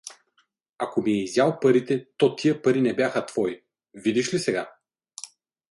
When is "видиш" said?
3.93-4.33